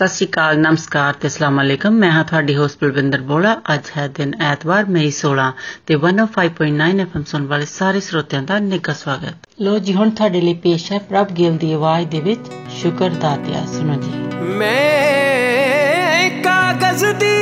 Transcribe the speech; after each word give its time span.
ਸਤਿ 0.00 0.08
ਸ਼੍ਰੀ 0.08 0.26
ਅਕਾਲ, 0.26 0.58
ਨਮਸਕਾਰ 0.58 1.12
ਤੇ 1.12 1.28
ਅਸਲਾਮ 1.28 1.60
ਅਲੈਕਮ। 1.62 1.90
ਮੈਂ 1.92 2.10
ਹਾਂ 2.10 2.24
ਤੁਹਾਡੀ 2.24 2.56
ਹੋਸਟ 2.56 2.84
ਬਲਵਿੰਦਰ 2.84 3.20
ਬੋੜਾ 3.20 3.60
ਅੱਜ 3.74 3.80
ਹੈ 3.96 4.08
ਦਿਨ 4.08 4.32
ਐਤਵਾਰ, 4.40 4.84
ਮਈ 4.84 5.10
16 5.10 5.48
ਤੇ 5.86 5.96
105.9 5.96 7.00
ਐਫਐਮ 7.00 7.24
ਸੁਣ 7.24 7.46
ਵਾਲੇ 7.46 7.66
ਸਾਰੇ 7.66 8.00
ਸਰੋਤਿਆਂ 8.00 8.42
ਦਾ 8.42 8.58
ਨਿੱਘਾ 8.58 8.92
ਸਵਾਗਤ। 8.92 9.34
ਲੋ 9.60 9.78
ਜੀ, 9.78 9.94
ਹੁਣ 9.94 10.10
ਤੁਹਾਡੇ 10.10 10.40
ਲਈ 10.40 10.54
ਪੇਸ਼ 10.54 10.92
ਹੈ 10.92 10.98
ਪ੍ਰਭ 10.98 11.30
ਗਿੱਲ 11.30 11.56
ਦੀ 11.56 11.72
ਆਵਾਜ਼ 11.72 12.08
ਦੇ 12.08 12.20
ਵਿੱਚ, 12.20 12.48
ਸ਼ੁਕਰ 12.70 13.10
ਦਾਤਿਆ 13.10 13.64
ਸੁਣੋ 13.66 13.94
ਜੀ। 13.94 14.12
ਮੈਂ 14.42 16.30
ਕਾਗਜ਼ 16.44 17.04
ਦੀ 17.04 17.36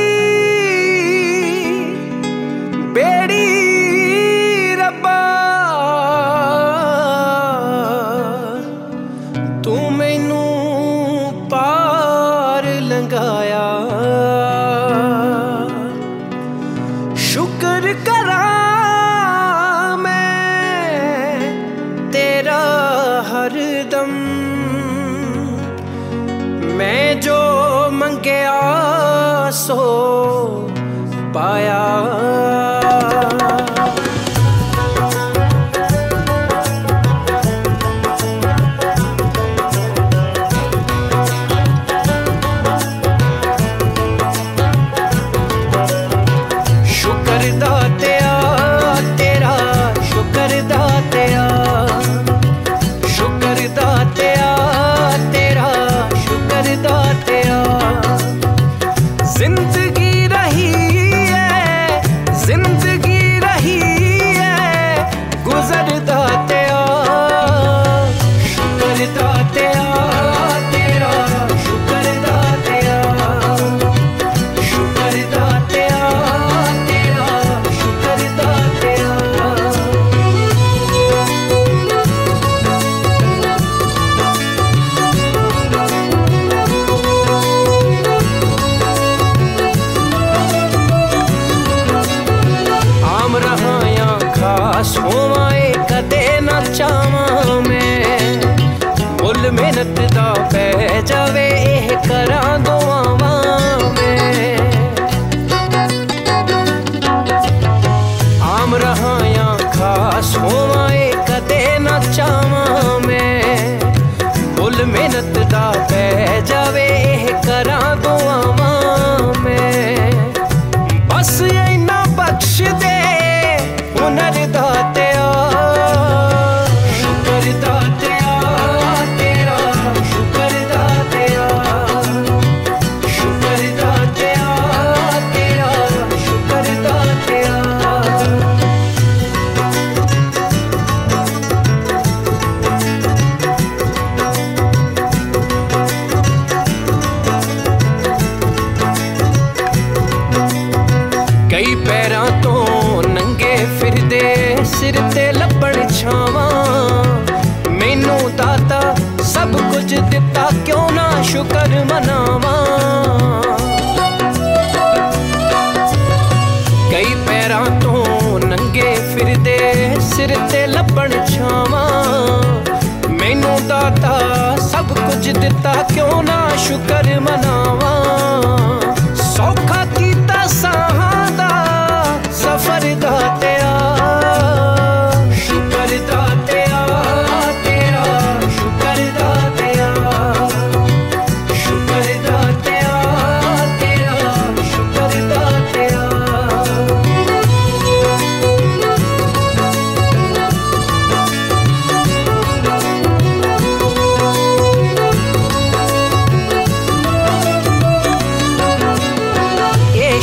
ਬੇੜੀ 2.92 3.27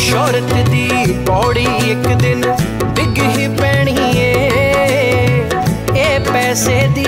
ਸ਼ੌਹਰਤ 0.06 0.70
ਦੀ 0.70 0.88
ਪੌੜੀ 1.28 1.66
ਇੱਕ 1.92 2.08
ਦਿਨ 2.14 2.42
ਡਿੱਗ 2.96 3.18
ਹੀ 3.28 3.48
ਪੈਣੀ 3.58 3.96
ਏ 4.16 4.34
ਇਹ 5.96 6.20
ਪੈਸੇ 6.26 6.76
ਦੀ 6.96 7.06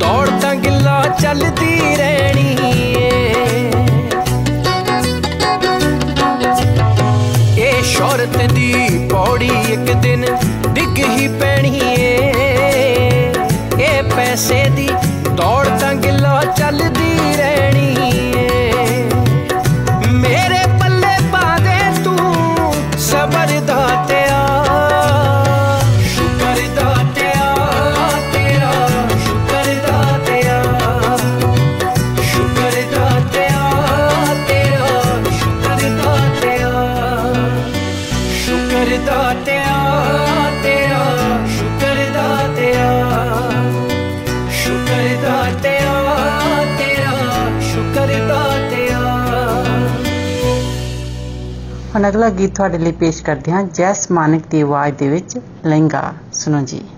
ਦੌੜ 0.00 0.28
ਤਾਂ 0.42 0.54
ਗਿੱਲਾ 0.54 1.02
ਚੱਲਦੀ 1.20 1.96
ਰਹਿਣੀ 1.96 2.56
ਏ 2.96 3.10
ਇਹ 7.58 7.82
ਸ਼ੌਹਰਤ 7.84 8.36
ਦੀ 8.52 8.72
ਪੌੜੀ 9.12 9.50
ਇੱਕ 9.72 9.92
ਦਿਨ 10.02 10.26
ਡਿੱਗ 10.74 10.98
ਹੀ 11.10 11.28
ਪੈਣੀ 11.40 11.80
ਏ 11.98 12.16
ਇਹ 13.80 14.02
ਪੈਸੇ 14.16 14.64
ਦੀ 14.76 14.88
ਦੌੜ 15.30 15.66
ਤਾਂ 15.70 15.94
ਗਿੱਲਾ 15.94 16.40
ਚੱਲਦੀ 16.58 16.99
ਹੁਣ 52.00 52.08
ਅਗਲਾ 52.08 52.28
ਗੀਤ 52.30 52.54
ਤੁਹਾਡੇ 52.54 52.78
ਲਈ 52.78 52.92
ਪੇਸ਼ 52.92 53.22
ਕਰਦੇ 53.24 53.52
ਹਾਂ। 53.52 53.62
ਜੈਸ 53.74 54.10
ਮਾਨਕ 54.10 54.46
ਦੀ 54.50 54.60
ਆਵਾਜ਼ 54.60 54.94
ਦੇ 54.94 55.08
ਵਿੱਚ 55.08 55.38
ਲਹਿੰਗਾ। 55.66 56.02
ਸੁਣੋ 56.32 56.60
ਜੀ। 56.64 56.89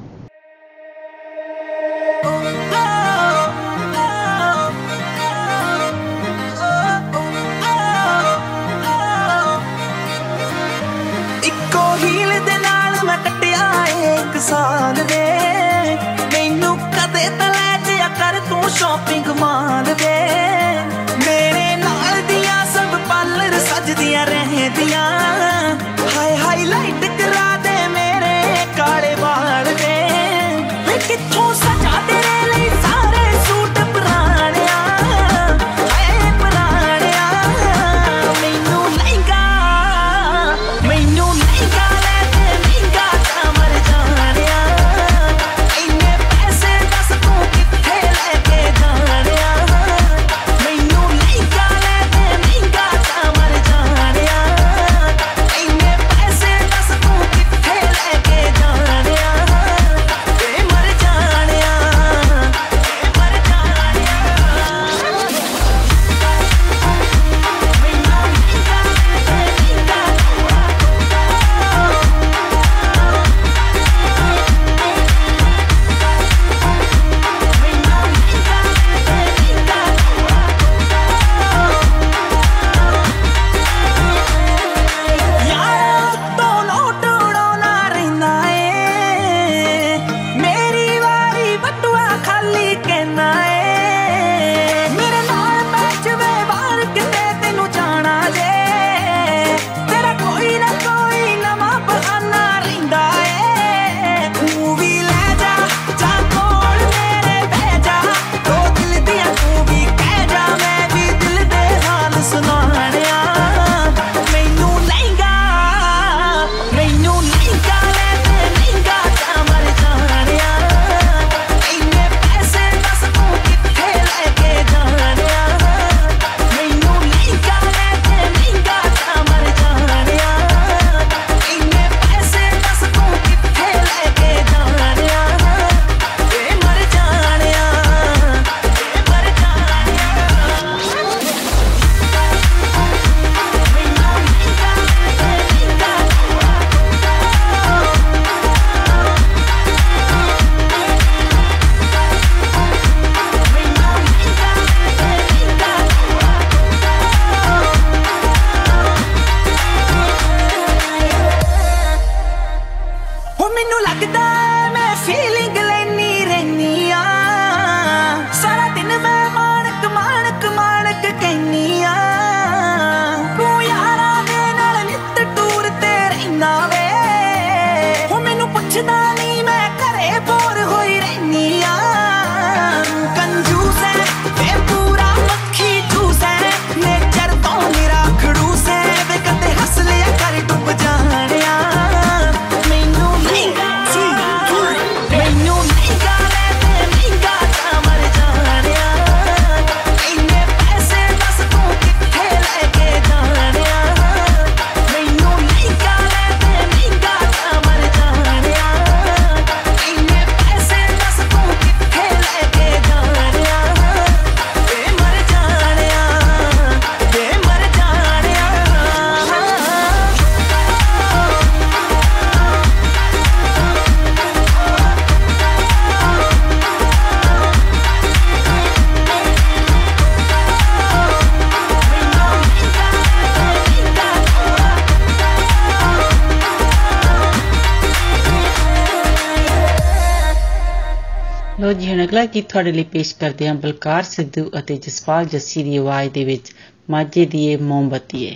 ਅਗਲਾ 242.22 242.32
ਗੀਤ 242.34 242.48
ਤੁਹਾਡੇ 242.48 242.72
ਲਈ 242.72 242.82
ਪੇਸ਼ 242.84 243.14
ਕਰਦੇ 243.16 243.46
ਹਾਂ 243.48 243.54
ਬਲਕਾਰ 243.54 244.02
ਸਿੱਧੂ 244.02 244.50
ਅਤੇ 244.58 244.76
ਜਸਪਾਲ 244.76 245.24
ਜੱਸੀ 245.24 245.62
ਦੀ 245.62 245.76
ਆਵਾਜ਼ 245.76 246.10
ਦੇ 246.10 246.24
ਵਿੱਚ 246.24 246.52
ਮਾਝੇ 246.90 247.24
ਦੀ 247.26 247.46
ਇਹ 247.46 247.58
ਮੋਮਬਤੀ 247.58 248.26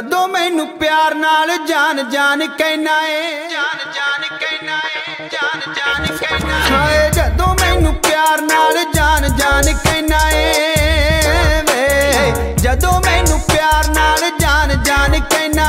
ਏ 0.00 0.06
ਜਾਨ 2.06 2.46
ਕਹਿਣਾ 2.58 2.92
ਏ। 3.06 3.48
ਜਾਨ 3.48 3.78
ਜਾਨ 3.94 4.22
ਕਹਿਣਾ 4.40 4.78
ਏ 4.96 5.28
ਜਾਨ 5.32 5.72
ਜਾਨ 5.74 6.06
ਕਹਿਣਾ 6.16 6.58
ਹਾਏ 6.70 7.10
ਜਦੋਂ 7.10 7.54
ਮੈਨੂੰ 7.60 7.94
ਪਿਆਰ 7.94 8.40
ਨਾਲ 8.42 8.84
ਜਾਨ 8.94 9.28
ਜਾਨ 9.36 9.72
ਕਹਿਣਾ 9.84 10.20
ਏ। 10.30 11.62
ਵੇ 11.68 12.54
ਜਦੋਂ 12.56 13.00
ਮੈਨੂੰ 13.00 13.40
ਪਿਆਰ 13.52 13.88
ਨਾਲ 13.88 14.30
ਜਾਨ 14.40 14.82
ਜਾਨ 14.82 15.20
ਕਹਿਣਾ 15.20 15.59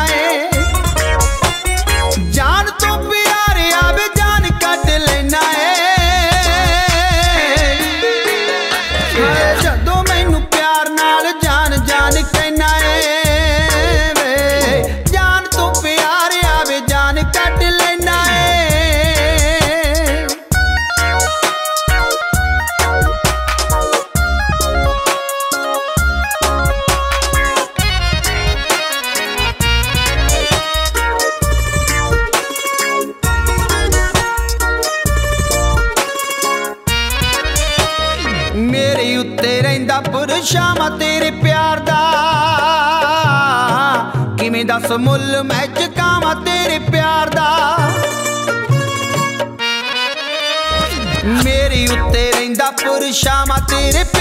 chama 53.23 53.61
terepê 53.67 54.20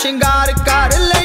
ਸ਼ਿੰਗਾਰ 0.00 0.52
ਕਰ 0.66 0.98
ਲੈ 1.00 1.24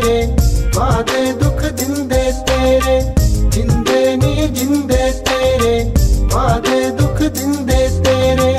ਤੇਰੇ, 0.00 0.26
ਵਾਦੇ 0.76 1.32
ਦੁੱਖ 1.32 1.60
ਦਿੰਦੇ 1.62 2.32
ਤੇਰੇ, 2.46 3.00
ਜਿੰਦੇ 3.48 4.16
ਨੀ 4.16 4.46
ਜਿੰਦੇ 4.48 5.10
ਤੇਰੇ, 5.26 5.92
ਵਾਦੇ 6.32 6.90
ਦੁੱਖ 6.90 7.22
ਦਿੰਦੇ 7.22 7.88
ਤੇਰੇ। 8.04 8.54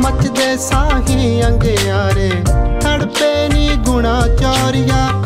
ਮੱਚਦੇ 0.00 0.56
ਸਾਹੀ 0.56 1.42
ਅੰਗਿਆਰੇ, 1.42 2.30
ਤੜਪੇ 2.82 3.48
ਨੀ 3.48 3.68
ਗੁਣਾ 3.86 4.20
ਚੋਰੀਆਂ 4.40 5.17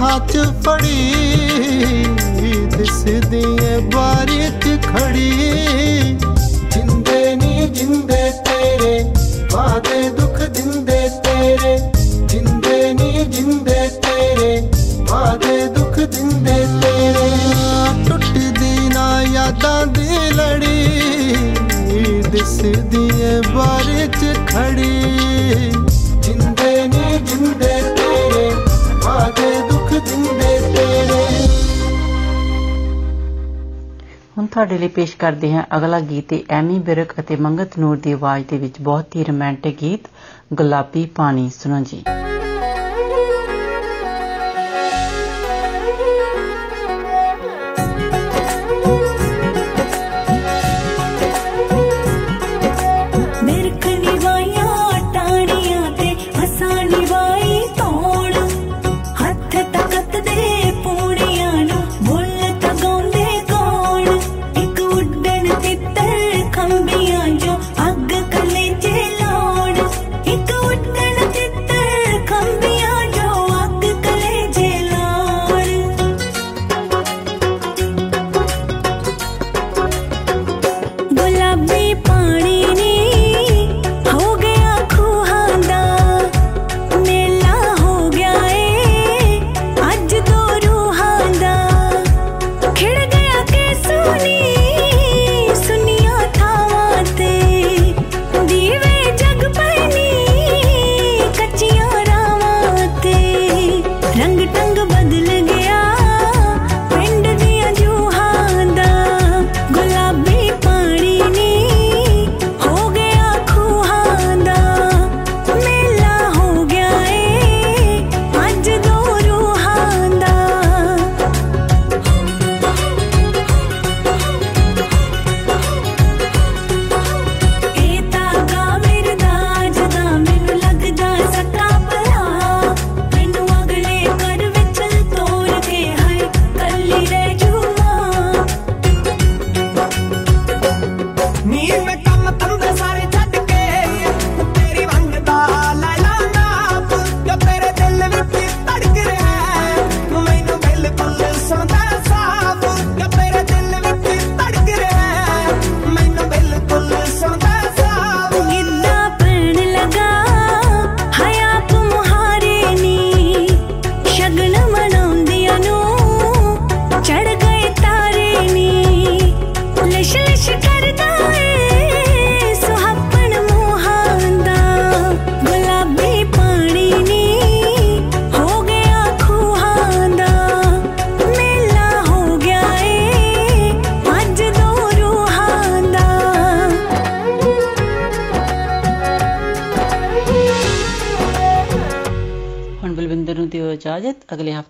ਹੱਥਾਂ 0.00 0.20
'ਚ 0.20 0.38
ਫੜੀ, 0.64 1.12
ਦਿਸਦੀ 2.76 3.42
ਏ 3.64 3.78
ਬਾਰੀ 3.94 4.48
'ਚ 4.60 4.86
ਖੜੀ। 4.86 5.30
ਜਿੰਦੇ 6.74 7.36
ਨੀ 7.36 7.68
ਜਿੰਦੇ 7.68 8.30
ਤੇਰੇ, 8.30 9.04
ਵਾਦੇ 9.52 10.08
ਦੁੱਖ 10.10 10.38
ਦਿੰਦੇ 10.38 11.08
ਤੇਰੇ। 11.24 11.76
ਜਿੰਦੇ 12.26 12.92
ਨੀ 12.94 13.24
ਜਿੰਦੇ 13.24 13.88
ਤੇਰੇ, 13.88 14.68
ਵਾਦੇ 15.10 15.66
ਦੁੱਖ 15.66 15.98
ਦਿੰਦੇ 15.98 16.66
ਤੇਰੇ। 16.82 17.30
ਟੁੱਟਦੀ 18.08 18.88
ਨਾ 18.88 19.22
ਯਾਦਾਂ 19.22 19.86
ਦੀ 19.86 20.30
ਲੜੀ, 20.32 20.88
ਦਿਸਦੀ 22.30 23.08
ਏ 23.20 23.40
ਬਾਰੀ 23.54 24.06
'ਚ 24.06 24.36
ਖੜੀ। 24.46 25.69
ਦਿੰਦੇ 30.00 30.58
ਤੇਰੇ 30.74 31.18
ਹੁਣ 34.38 34.46
ਤੁਹਾਡੇ 34.46 34.78
ਲਈ 34.78 34.88
ਪੇਸ਼ 34.88 35.16
ਕਰਦੇ 35.16 35.52
ਹਾਂ 35.52 35.62
ਅਗਲਾ 35.76 36.00
ਗੀਤ 36.00 36.32
ਇਹ 36.32 36.44
ਐਮੀ 36.50 36.78
ਬਿਰਕ 36.78 37.12
ਅਤੇ 37.20 37.36
ਮੰਗਤ 37.36 37.78
ਨੂਰ 37.78 37.96
ਦੀ 37.96 38.12
ਆਵਾਜ਼ 38.12 38.44
ਦੇ 38.50 38.58
ਵਿੱਚ 38.58 38.80
ਬਹੁਤ 38.80 39.16
ਹੀ 39.16 39.24
ਰੋਮਾਂਟਿਕ 39.24 39.76
ਗੀਤ, 39.80 40.08
ਗੁਲਾਬੀ 40.52 41.04
ਪਾਣੀ, 41.06 41.48
ਸੁਣੋ 41.54 41.80
ਜੀ। 41.84 42.02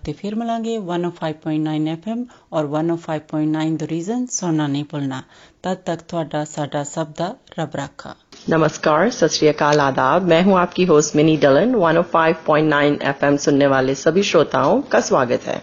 हफ्ते 0.00 0.12
फिर 0.12 0.34
मिलेंगे 0.34 0.76
105.9 0.78 1.88
एफएम 1.88 2.24
और 2.52 2.66
105.9 2.68 3.76
द 3.76 3.88
रीजन 3.90 4.26
सुनना 4.32 4.66
नहीं 4.66 4.84
भूलना 4.92 5.22
तद 5.64 5.78
तक 5.86 6.00
ਤੁਹਾਡਾ 6.08 6.44
ਸਾਡਾ 6.46 6.82
ਸਭ 6.86 7.06
ਦਾ 7.18 7.34
ਰੱਬ 7.58 7.76
ਰਾਖਾ 7.76 8.14
नमस्कार 8.48 9.08
सत 9.10 9.32
श्री 9.34 9.46
अकाल 9.48 9.80
आदाब 9.82 10.26
मैं 10.32 10.40
हूं 10.42 10.52
आपकी 10.58 10.84
होस्ट 10.90 11.16
मिनी 11.16 11.34
डलन 11.44 11.72
105.9 11.80 12.92
एफएम 13.12 13.36
सुनने 13.44 13.70
वाले 13.72 13.94
सभी 13.96 14.22
श्रोताओं 14.28 14.76
का 14.92 15.00
स्वागत 15.08 15.48
है 15.48 15.56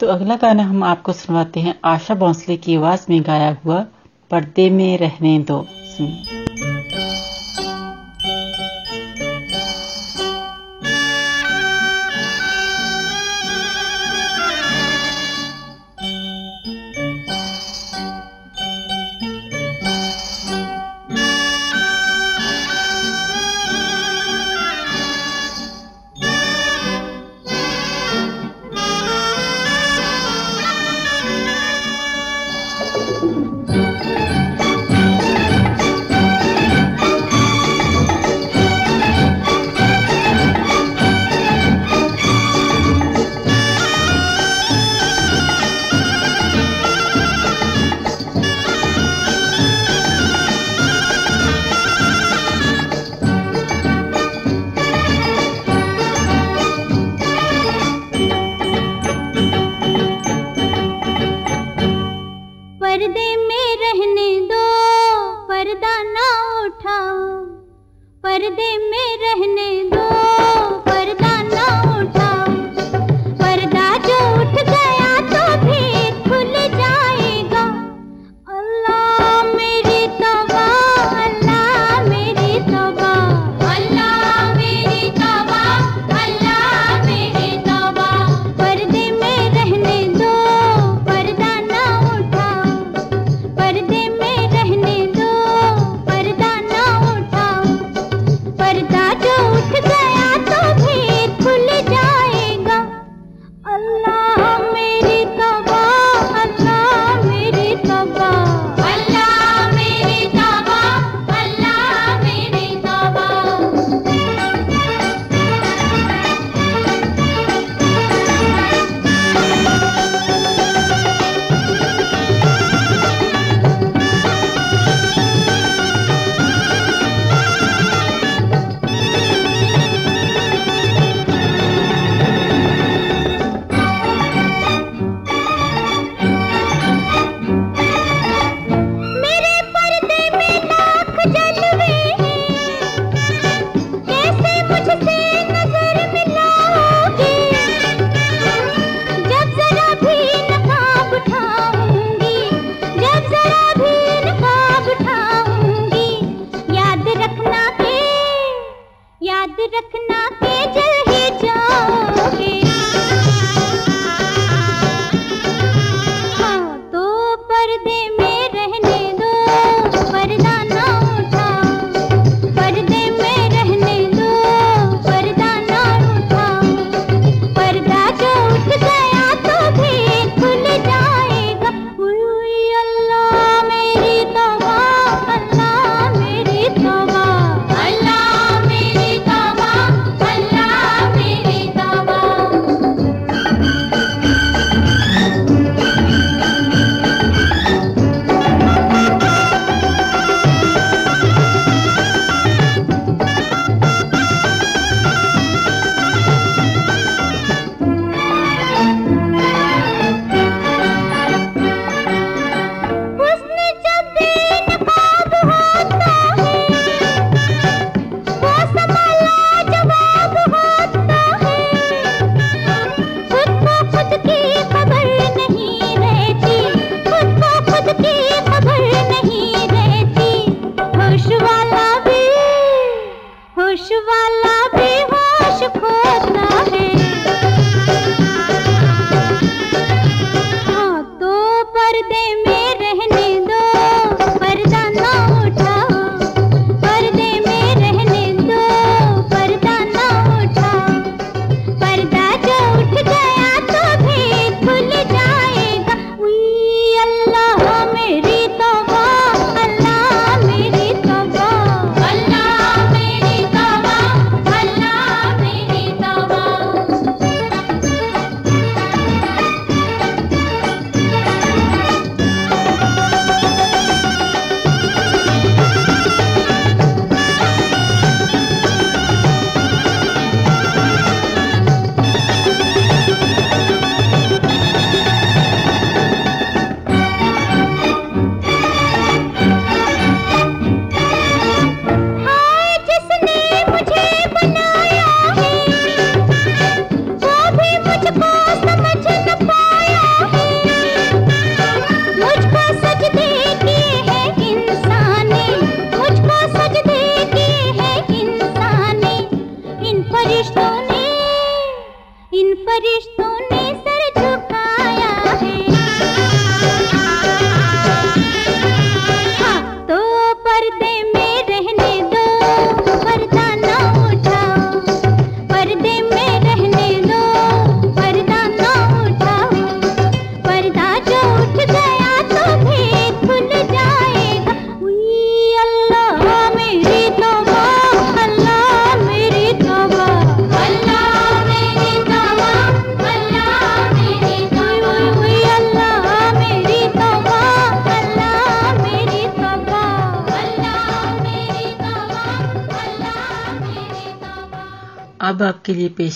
तो 0.00 0.06
अगला 0.14 0.36
गाना 0.38 0.66
हम 0.70 0.84
आपको 0.86 1.16
सुनवाते 1.18 1.66
हैं 1.66 1.74
आशा 1.90 2.18
भोंसले 2.22 2.56
की 2.58 2.76
आवाज 2.76 3.06
में 3.10 3.20
गाया 3.26 3.52
हुआ 3.58 3.82
पर्दे 4.30 4.70
में 4.78 4.90
रहने 4.98 5.38
दो 5.44 5.60
सुनिए 5.90 7.37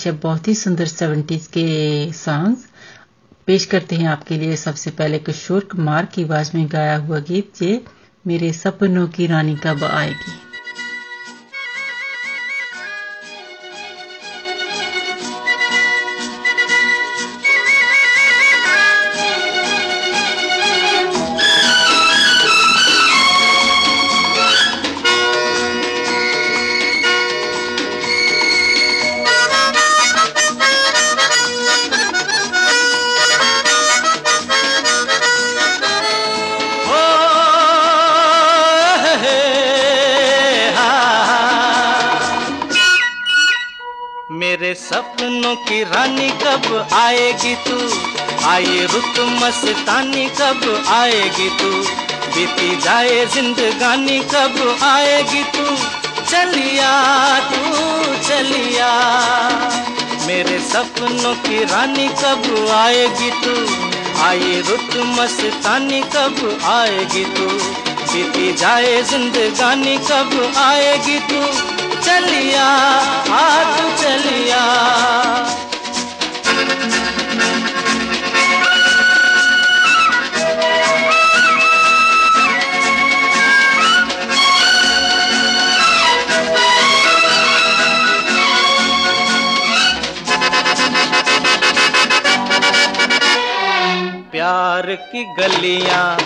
आपके 0.06 0.12
लिए 0.12 0.22
पेश 0.22 0.22
है 0.22 0.22
बहुत 0.22 0.48
ही 0.48 0.56
सुंदर 0.56 0.86
सेवेंटीज 0.86 1.48
के 1.48 2.12
सॉन्ग 2.12 2.58
पेश 3.48 3.66
करते 3.66 3.96
हैं 3.96 4.08
आपके 4.08 4.38
लिए। 4.38 4.56
सबसे 4.56 4.92
पहले 4.92 5.20
किशोर 5.20 5.62
कुमार 5.62 6.06
की 6.06 6.24
आवाज़ 6.24 6.58
में 6.58 6.68
गाया 6.72 6.98
हुआ 6.98 7.20
गीत 7.20 7.62
ये, 7.62 7.86
मेरे 8.28 8.54
सपनों 8.54 9.08
की 9.08 9.28
रानी 9.28 9.56
कब 9.56 9.84
आएगी? 9.84 10.43
मस्तानी 49.44 50.26
कब 50.26 50.86
आएगी 50.88 51.50
तू? 51.50 51.70
बीती 52.36 52.82
जाए 52.82 53.26
जिंदगानी 53.26 54.20
कब 54.20 54.80
आएगी 54.84 55.44
तू? 55.44 55.76
चलिया 56.26 57.40
तू, 57.40 57.58
चलिया। 58.28 58.92
मेरे 60.28 60.60
सपनों 60.60 61.36
की 61.36 61.64
रानी 61.64 62.08
कब 62.08 62.70
आएगी 62.76 63.32
तू? 63.32 63.84
आई 64.24 64.64
रुत 64.70 65.20
मस्तानी 65.20 66.02
कब 66.02 66.62
आएगी 66.66 67.26
तू? 67.26 67.48
बीती 68.14 68.54
जाए 68.54 69.02
जिंदगानी 69.02 69.98
कब 69.98 70.54
आएगी 70.58 71.20
तू? 71.20 71.46
चलिया, 72.02 72.66
आ 73.34 73.64
तू 73.64 74.04
चलिया। 74.04 74.64
की 94.96 95.24
गलियाँ 95.34 96.18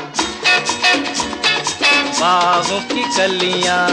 बागों 2.20 2.80
की 2.92 3.04
कलियाँ 3.18 3.88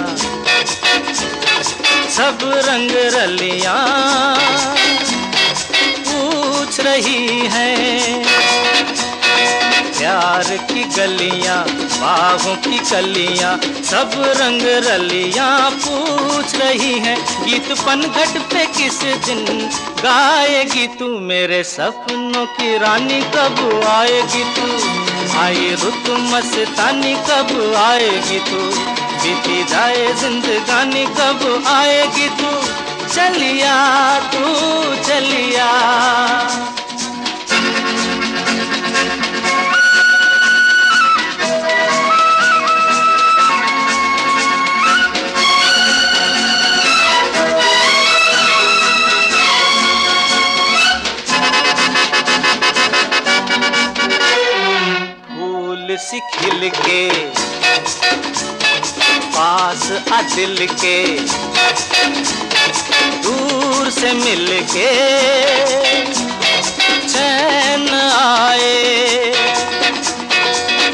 सब 2.11 2.39
रंग 2.67 2.91
रलियाँ 3.15 3.77
पूछ 6.09 6.81
रही 6.81 7.47
हैं 7.55 8.44
प्यार 10.05 10.57
की 10.57 10.85
गलियाँ, 10.85 11.65
बाहों 11.73 12.57
की 12.57 12.79
कलियाँ, 12.79 13.61
सब 13.63 14.11
रंग 14.15 14.63
रलियाँ 14.63 15.71
पूछ 15.71 16.55
रही 16.55 16.99
हैं। 16.99 17.45
गीत 17.45 17.73
पनघट 17.73 18.39
पे 18.39 18.67
किस 18.67 19.03
दिन 19.03 19.71
गाएगी 20.03 20.87
तू 20.87 21.19
मेरे 21.19 21.65
सपनों 21.65 22.47
की 22.47 22.79
रानी? 22.79 23.21
कब 23.21 23.85
आएगी 23.89 24.45
तू? 24.45 24.67
आई 25.41 25.77
रुत 25.83 26.19
मस्तानी, 26.21 27.15
कब 27.15 27.75
आएगी 27.75 28.39
तू? 28.39 28.79
बीती 29.23 29.65
जाए 29.65 30.13
जिंदगानी, 30.13 31.05
कब 31.05 31.65
आएगी 31.67 32.29
तू? 32.29 32.63
चलिया 33.15 34.19
तू, 34.19 34.45
चलिया। 35.09 35.71
सी 56.15 56.21
खिल 56.33 56.69
के 56.75 56.99
पास 59.35 59.83
आ 60.13 60.21
दिल 60.35 60.67
के 60.73 60.99
दूर 63.25 63.91
से 63.91 64.13
मिल 64.13 64.47
के 64.73 64.91
चैन 67.09 67.89
आए। 67.89 69.33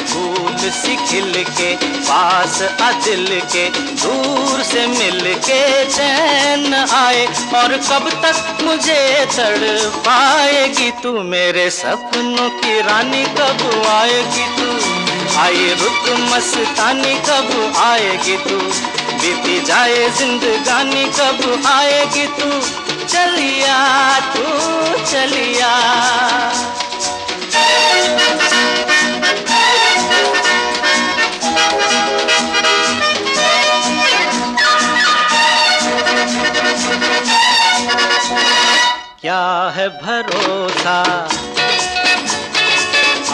फूल 0.07 0.71
सी 0.79 0.97
खिल 1.07 1.45
के 1.51 1.75
पास 2.09 2.63
आ 2.83 2.91
दिल 3.05 3.41
के 3.53 3.69
दूर 4.05 4.63
से 4.73 4.87
मिल 4.87 5.35
के 5.49 5.63
चैन 5.97 6.75
आए। 6.75 7.27
और 7.61 7.77
कब 7.91 8.09
तक 8.25 8.65
मुझे 8.65 9.27
तड़ 9.37 9.69
पाएगी 10.09 10.91
तू 11.03 11.13
मेरे 11.35 11.71
सपनों 11.71 12.51
की 12.61 12.81
रानी, 12.81 13.25
कब 13.39 13.87
आएगी 13.91 14.47
तू 14.57 14.99
आई 15.41 15.77
रुत 15.81 16.19
मस्तानी, 16.19 17.15
कब 17.15 17.73
आएगी 17.77 18.37
तू? 18.37 18.57
बीती 19.21 19.61
जाए 19.61 20.11
जिंदगानी, 20.11 21.05
कब 21.05 21.63
आएगी 21.67 22.27
तू? 22.27 22.51
चलिया 23.07 24.21
तू, 24.21 24.43
चलिया। 25.05 25.73
क्या 39.21 39.73
है 39.77 39.89
भरोसा? 39.89 41.29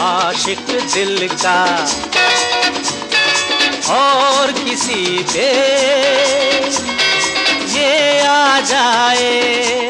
आशिक 0.07 0.65
दिल 0.93 1.27
का 1.43 1.59
और 3.93 4.51
किसी 4.51 5.25
पे 5.33 5.47
ये 7.73 8.21
आ 8.21 8.59
जाए। 8.59 9.89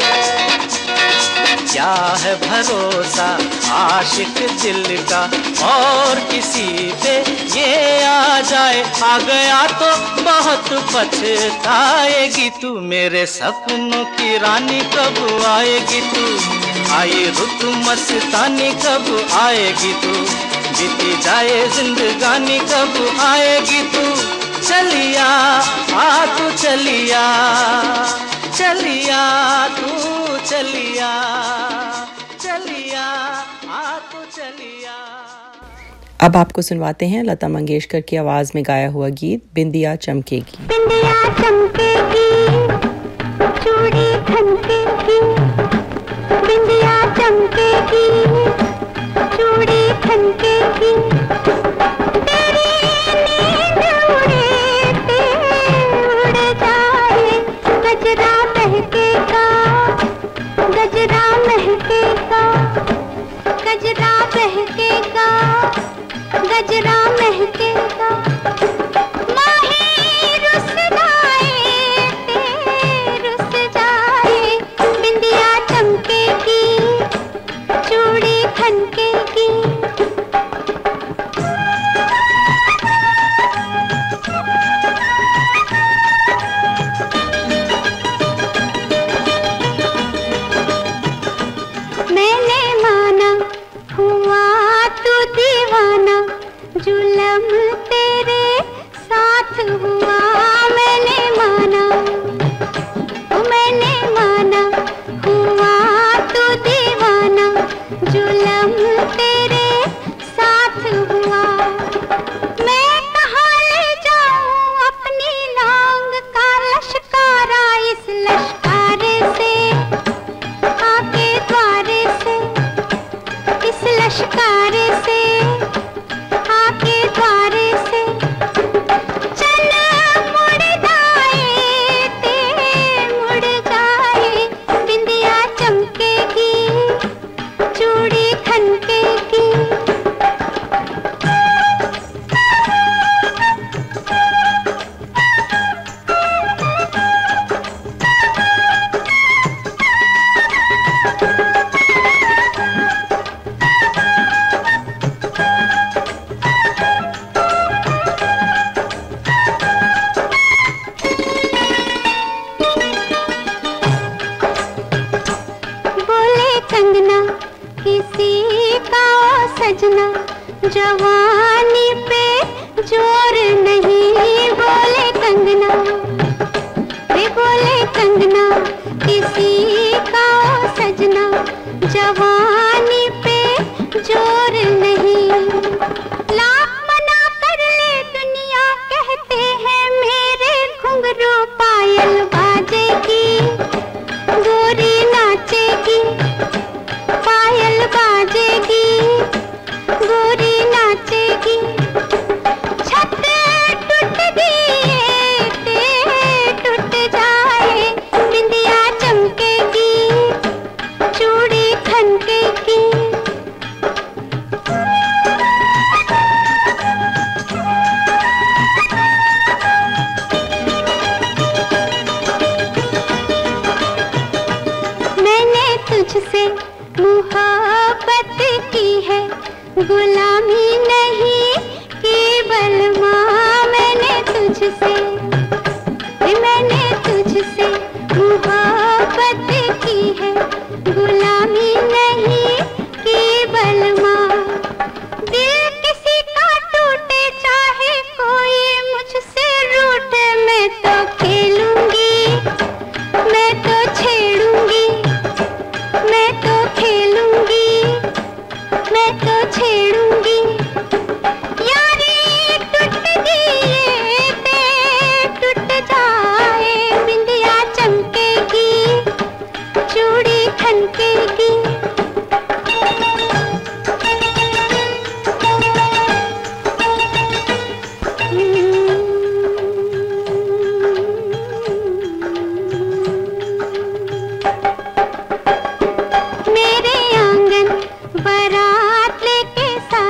क्या 1.72 1.94
है 2.20 2.36
भरोसा 2.42 3.28
आशिक 3.74 4.38
दिल 4.62 4.98
का 5.12 5.22
और 5.68 6.20
किसी 6.20 6.92
पे 7.04 7.16
ये 7.60 8.04
आ 8.04 8.42
जाए? 8.42 8.82
आ 9.04 9.18
गया 9.18 9.66
तो 9.82 9.92
बहुत 10.24 10.74
पछताएगी 10.94 12.50
तू 12.62 12.80
मेरे 12.82 13.26
सपनों 13.26 14.06
की 14.06 14.38
रानी, 14.38 14.82
कब 14.96 15.44
आएगी 15.48 16.02
तू? 16.02 16.67
आई 16.94 17.26
रुत 17.26 17.64
मस्तानी 17.88 18.72
कब 18.72 19.28
आएगी 19.42 19.94
तू? 19.94 20.14
बीती 20.78 21.18
जाए 21.22 21.68
जिंदगानी 21.68 22.60
कब 22.60 23.18
आएगी 23.22 23.82
तू? 23.84 24.04
चलिया 24.62 25.28
आ 25.96 26.26
तू 26.26 26.50
चलिया 26.58 27.24
चलिया 28.58 29.22
तू 29.68 29.90
चलिया 30.46 31.12
चलिया 32.42 33.04
आ 33.70 34.00
तू 34.00 34.20
चलिया। 34.36 34.96
अब 36.22 36.38
आपको 36.38 36.62
सुनवाते 36.62 37.06
हैं 37.06 37.24
लता 37.24 37.48
मंगेशकर 37.48 38.02
की 38.02 38.16
आवाज़ 38.16 38.52
में 38.56 38.64
गाया 38.68 38.90
हुआ 38.90 39.10
गीत 39.10 39.44
बिंदिया 39.54 39.96
चमकेगी। 39.96 40.68
बिंदिया 40.68 41.24
चमकेगी 41.40 42.30
चूड़ी 43.64 44.10
चमकेगी 47.28 48.06
चूड़ी 49.36 49.82
खनकेगी 50.04 50.92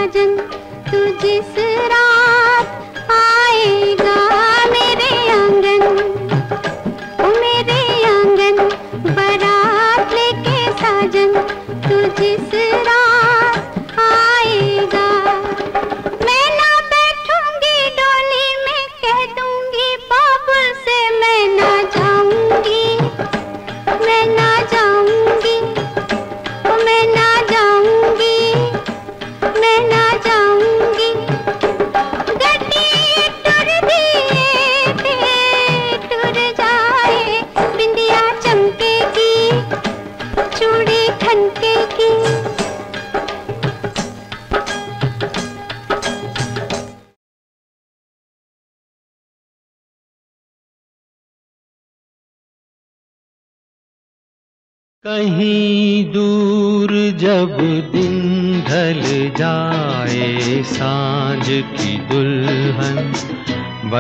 भजन 0.08 0.36
तू 0.90 1.00
जिस 1.22 1.67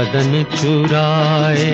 बदन 0.08 0.44
चुराए। 0.52 1.72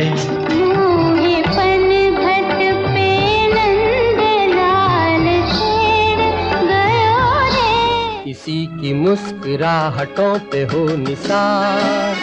किसी 8.23 8.65
की 8.67 8.93
मुस्कुराहटों 8.93 10.33
पे 10.51 10.61
हो 10.71 10.85
निसार 10.97 12.15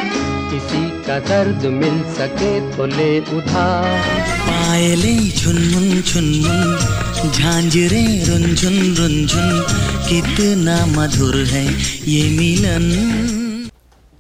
किसी 0.51 0.83
का 1.07 1.19
दर्द 1.29 1.67
मिल 1.73 2.03
सके 2.15 2.53
तो 2.77 2.87
ले 2.87 3.13
उधार। 3.37 4.01
पायले 4.49 5.15
झुनमुन 5.31 6.01
झुनमुन 6.03 7.31
झांझरे 7.31 8.03
रुनझुन 8.27 8.79
रुनझुन 8.97 9.61
कितना 10.09 10.77
मधुर 10.97 11.37
है 11.53 11.65
ये 12.07 12.29
मिलन। 12.39 13.40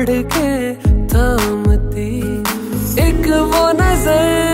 बढ़ 0.00 0.22
के 0.32 0.74
थामती। 1.12 2.08
एक 3.04 3.26
वो 3.52 3.64
नज़र 3.80 4.49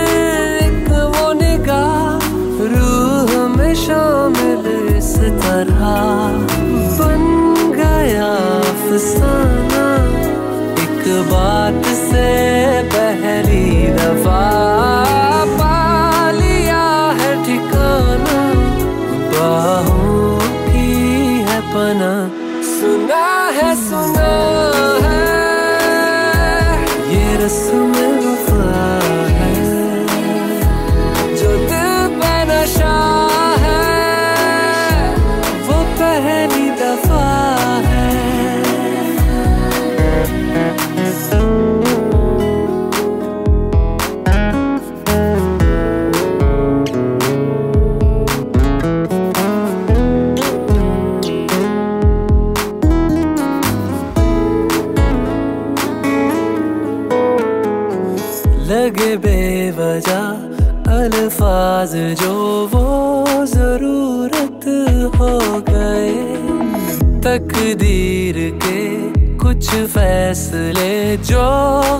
फैसले 70.27 71.17
जो 71.17 71.43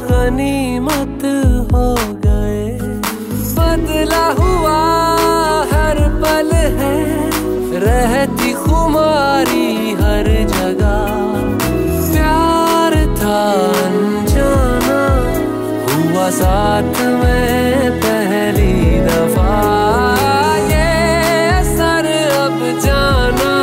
गनीमत 0.03 1.21
हो 1.71 1.83
गए। 2.25 2.65
बदला 3.57 4.25
हुआ 4.39 4.79
हर 5.71 6.01
पल 6.23 6.51
है, 6.79 6.97
रहती 7.79 8.51
खुमारी 8.53 9.93
हर 10.01 10.27
जगह। 10.55 11.07
प्यार 12.11 12.95
था 13.15 13.39
अनजाना, 13.85 15.01
हुआ 15.87 16.29
साथ 16.29 17.03
में 17.23 17.91
पहली 18.03 18.99
दफ़ा। 19.07 19.57
ये 20.67 20.93
असर 21.55 22.13
अब 22.43 22.59
जाना, 22.85 23.55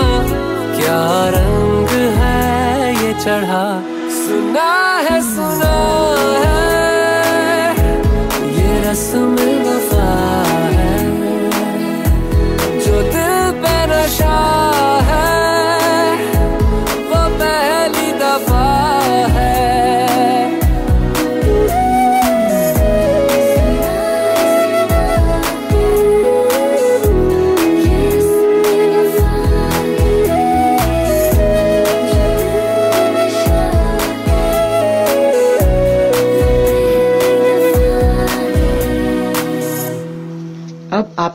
क्या 0.77 1.03
रंग 1.37 1.99
है 2.17 2.95
ये 3.05 3.13
चढ़ा? 3.25 3.84
सुना 4.25 4.71
है 5.09 5.21
सुना 5.35 5.73
है 6.45 6.54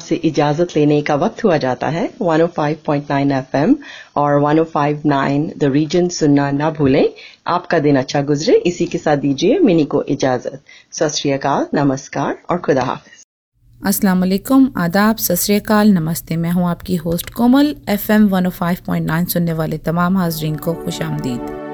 आपसे 0.10 0.28
इजाज़त 0.28 0.76
लेने 0.76 1.02
का 1.02 1.16
वक्त 1.16 1.44
हुआ 1.44 1.58
जाता 1.58 1.88
है। 1.88 2.10
105.9 2.22 3.32
एफएम 3.32 3.76
और 4.16 4.40
105.9 4.42 5.46
द 5.58 5.70
रीजन 5.74 6.08
सुनना 6.10 6.50
ना 6.52 6.70
भूलें। 6.72 7.10
आपका 7.48 7.80
दिन 7.80 7.96
अच्छा 7.96 8.22
गुजरे। 8.22 8.56
इसी 8.66 8.86
के 8.86 8.98
साथ 8.98 9.18
दीजिए 9.18 9.60
मिनी 9.60 9.86
को 9.86 10.04
इजाज़त। 10.10 10.62
सत 10.92 11.70
नमस्कार 11.74 12.38
और 12.50 12.58
खुदा 12.58 12.84
हाफिज। 12.84 13.24
अस्सलाम 13.82 14.20
वालेकुम। 14.20 14.70
आदाब। 14.78 15.16
सत 15.20 15.72
नमस्ते। 15.94 16.38
मैं 16.38 16.52
हूँ 16.52 16.70
आपकी 16.70 16.96
होस्ट 17.06 17.30
कोमल। 17.30 17.76
एफएम 17.90 18.30
105.9 18.30 19.26
सुनने 19.30 19.54
वाले 19.54 19.78
तमाम 19.86 20.18
हाजरीन 20.18 20.56
को 20.58 20.74
खुश 20.76 21.02
आमदीद। 21.02 21.69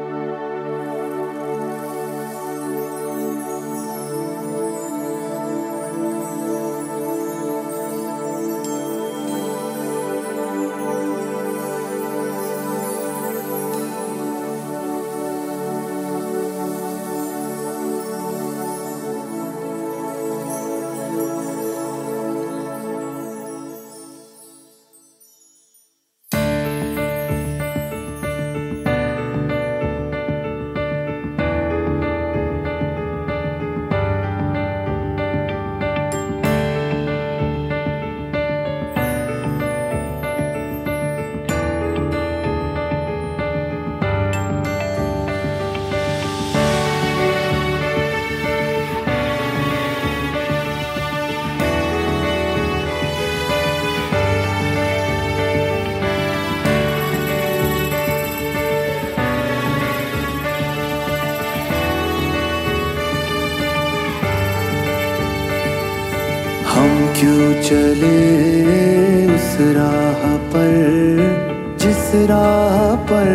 राह 72.23 72.95
पर 72.95 73.29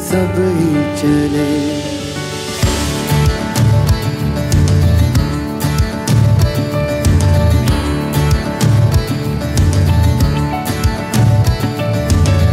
सब 0.00 0.34
ही 0.58 0.72
चले। 1.00 1.52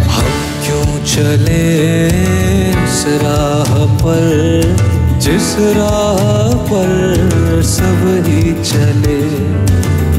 हम 0.10 0.32
क्यों 0.66 1.06
चले 1.06 1.64
उस 2.84 3.06
राह 3.08 3.86
पर? 3.96 4.78
जिस 5.20 5.56
राह 5.60 6.56
पर 6.58 7.62
सब 7.64 8.24
ही 8.28 8.64
चले। 8.64 9.22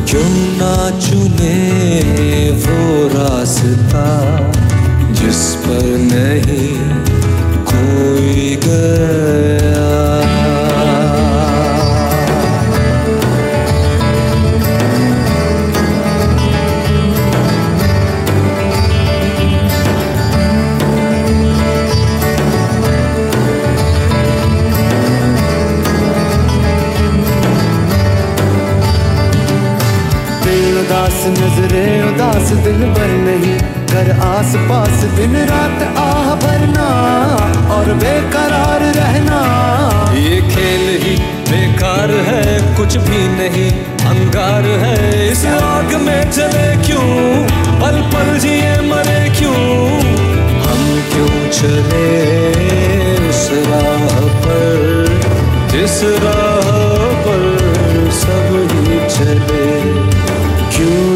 क्यों 0.04 0.30
ना 0.60 0.90
चुने 1.00 1.56
वो 2.50 3.08
रास्ता? 3.08 4.06
जिस 5.20 5.42
पर 5.64 5.84
नहीं 6.12 6.72
कोई 7.70 8.56
गया। 8.64 9.88
उदास 30.80 31.18
नजरे 31.28 31.84
उदास 32.04 32.52
दिल 32.64 32.80
पर 32.94 33.10
नहीं। 33.26 33.69
घर 33.90 34.10
आस 34.20 34.54
पास 34.56 35.02
दिन 35.04 35.36
रात 35.36 35.82
आह 35.98 36.34
भरना 36.34 36.88
और 37.74 37.94
बेकरार 37.94 38.80
रहना। 38.80 39.40
ये 40.14 40.40
खेल 40.40 40.86
ही 41.02 41.16
बेकार 41.50 42.10
है, 42.10 42.76
कुछ 42.76 42.96
भी 42.96 43.18
नहीं, 43.28 43.70
अंगार 44.10 44.62
है। 44.62 45.32
इस 45.32 45.46
आग 45.46 45.94
में 45.94 46.30
चले 46.30 46.86
क्यों? 46.86 47.08
पल 47.80 48.00
पल 48.12 48.38
जिए 48.38 48.80
मरे 48.80 49.34
क्यों? 49.38 49.60
हम 50.62 50.82
क्यों 51.12 51.48
चले 51.50 52.08
उस 53.28 53.48
राह 53.52 54.28
पर? 54.44 55.20
जिस 55.72 56.02
राह 56.04 56.70
पर 57.24 57.42
सब 58.12 58.68
ही 58.72 58.98
चले, 59.08 59.82
क्यों? 60.76 61.09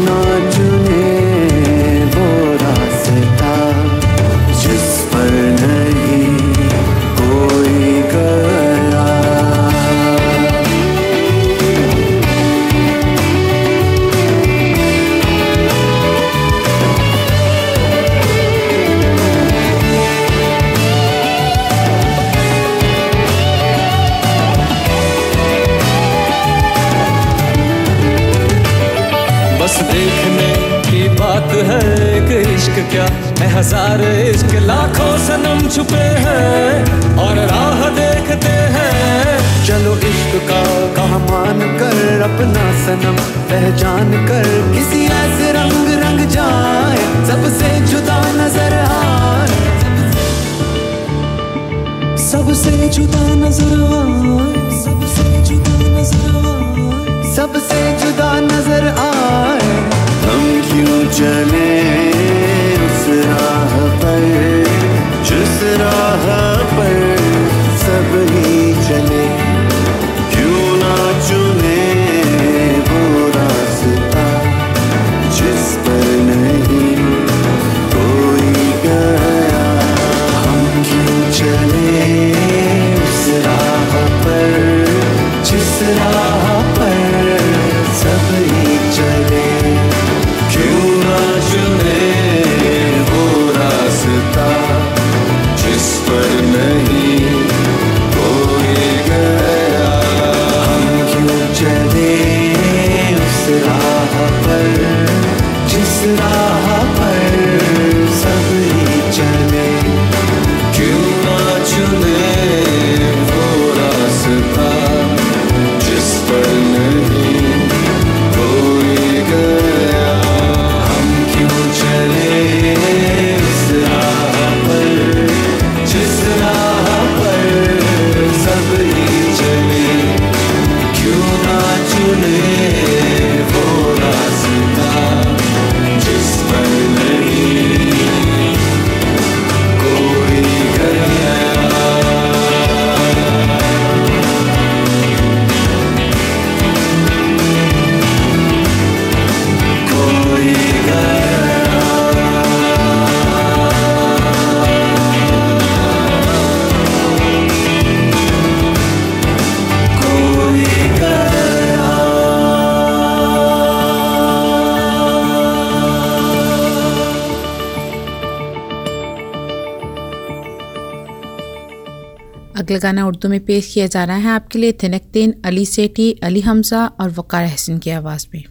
अगला 172.75 172.89
गाना 172.89 173.07
उर्दू 173.07 173.29
में 173.29 173.39
पेश 173.39 173.71
किया 173.73 173.87
जा 173.87 174.03
रहा 174.03 174.17
है। 174.17 174.27
आपके 174.27 174.59
लिए 174.59 174.71
थिनकतीन 174.71 175.33
अली 175.45 175.65
सेठी, 175.65 176.11
अली 176.23 176.41
हमजा 176.41 176.85
और 176.85 177.09
वकार 177.09 177.45
हसन 177.45 177.77
की 177.77 177.89
आवाज़ 177.89 178.27
में। 178.33 178.43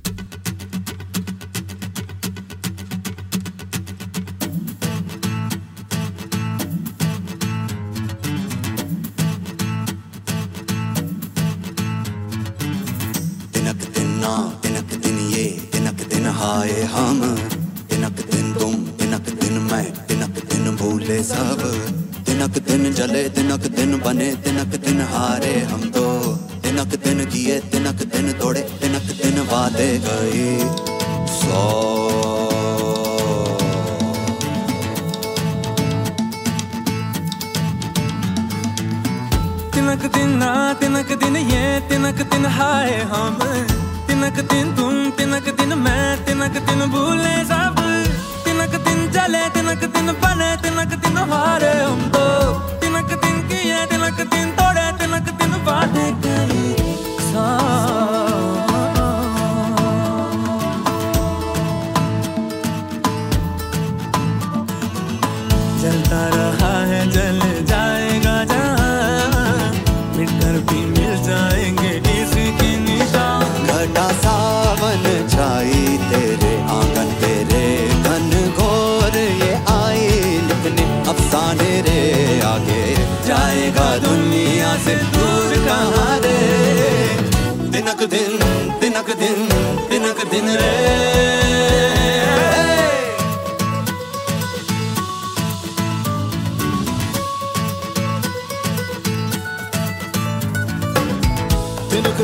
intento 54.37 54.64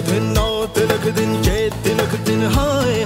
दिन 0.08 0.24
नौ 0.36 0.48
तिलक 0.76 1.04
दिन 1.16 1.34
के 1.46 1.58
तिलक 1.84 2.12
दिन 2.26 2.42
हाय 2.54 3.02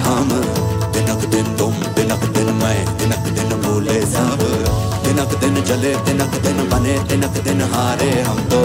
हम 0.00 0.28
दिनक 0.94 1.24
दिन 1.34 1.56
तुम 1.56 1.74
दिनक 1.96 2.24
दिन 2.36 2.52
मैं 2.62 2.78
दिनक 2.98 3.28
दिन 3.38 3.56
भूले 3.62 4.00
सब 4.14 4.44
दिनक 5.06 5.38
दिन 5.40 5.62
चले 5.64 5.94
दिनक 6.08 6.40
दिन 6.46 6.68
बने 6.70 6.98
दिनक 7.10 7.38
दिन 7.44 7.62
हारे 7.74 8.10
हम 8.22 8.42
तो 8.50 8.62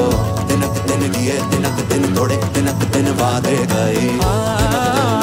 दिनक 0.48 0.82
दिन 0.88 1.12
दिए 1.12 1.40
दिनक 1.52 1.86
दिन 1.92 2.14
तोड़े 2.16 2.42
दिनक 2.56 2.90
दिन 2.94 3.12
वादे 3.22 3.58
गए 3.74 5.16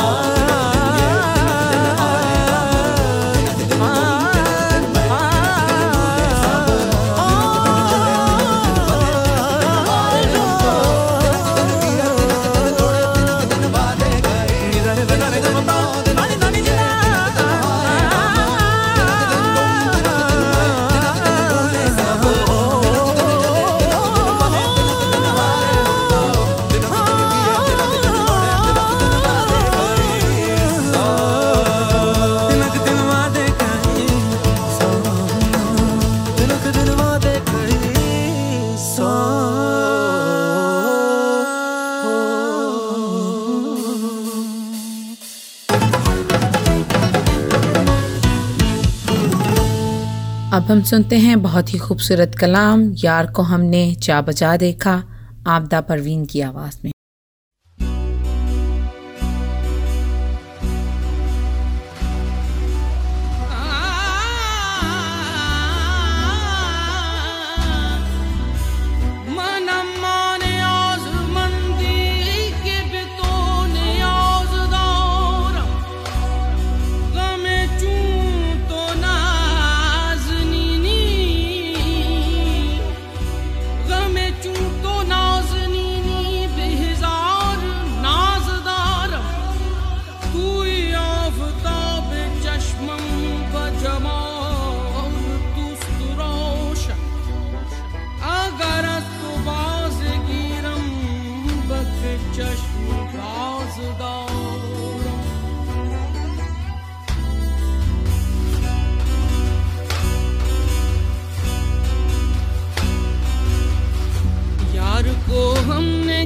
अब 50.54 50.62
हम 50.62 50.82
सुनते 50.82 51.16
हैं 51.18 51.40
बहुत 51.42 51.72
ही 51.74 51.78
खूबसूरत 51.78 52.34
कलाम, 52.40 52.82
यार 53.04 53.26
को 53.26 53.42
हमने 53.42 53.82
चा 53.94 54.20
बजा 54.20 54.56
देखा, 54.56 55.02
आपदा 55.46 55.80
परवीन 55.80 56.24
की 56.26 56.40
आवाज़ 56.40 56.78
में। 56.84 56.93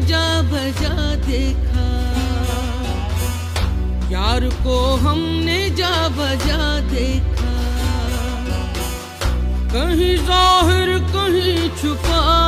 हमने 0.09 0.16
जा 0.16 0.42
बजा 0.50 1.14
देखा। 1.24 1.86
यार 4.11 4.44
को 4.64 4.76
हमने 4.96 5.59
जा 5.70 5.90
बजा 6.09 6.80
देखा। 6.88 7.52
कहीं 9.72 10.16
ज़ाहिर 10.26 10.98
कहीं 11.12 11.68
छुपा। 11.76 12.47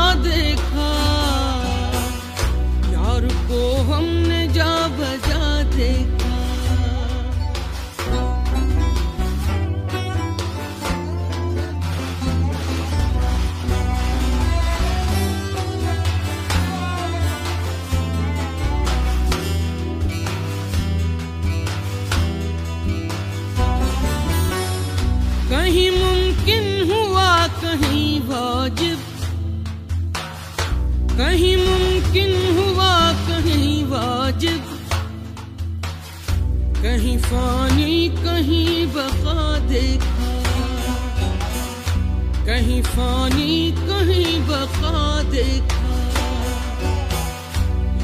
कहीं 42.61 42.83
फानी, 42.83 43.73
कहीं 43.73 44.41
बका 44.41 45.23
देखा। 45.23 45.93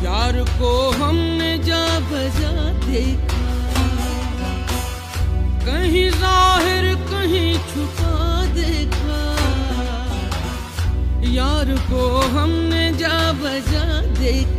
यार 0.04 0.38
को 0.58 0.70
हमने 0.90 1.58
जा 1.58 1.82
बजा 2.10 2.52
देखा। 2.86 3.50
कहीं 5.66 6.08
ज़ाहिर, 6.10 6.94
कहीं 7.12 7.52
छुपा 7.68 8.46
देखा। 8.54 9.20
यार 11.28 11.76
को 11.90 12.06
हमने 12.38 12.92
जा 12.92 13.32
बजा 13.32 14.00
देखा। 14.00 14.55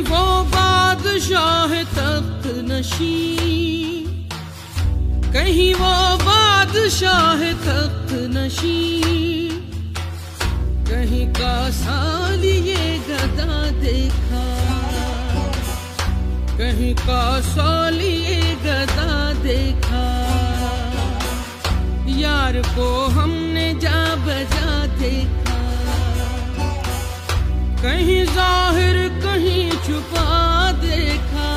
वो 0.00 0.42
बादशाह 0.42 1.82
तख्त 1.82 2.44
नशी। 2.46 3.36
कहीं 5.32 5.74
वो 5.74 6.16
बादशाह 6.16 7.52
तख्त 7.52 8.12
नशी। 8.12 9.02
कहीं 10.90 11.26
का 11.28 11.70
साल 11.70 12.44
ये 12.44 12.98
गदा 13.08 13.70
देखा। 13.70 14.46
कहीं 16.58 16.94
का 16.94 17.40
साल 17.40 18.00
ये 18.00 18.56
गदा 18.64 19.32
देखा। 19.32 20.06
यार 22.08 22.62
को 22.76 23.06
हमने 23.06 23.74
जा 23.74 24.14
बजा 24.14 24.86
देखा। 24.86 25.45
कहीं 27.86 28.22
ज़ाहिर 28.26 28.96
कहीं 29.22 29.70
छुपा 29.86 30.22
देखा। 30.82 31.50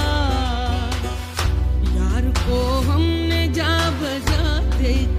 यार 1.96 2.28
को 2.42 2.60
हमने 2.90 3.42
जा 3.58 3.74
बजा 4.02 4.44
देखा 4.78 5.19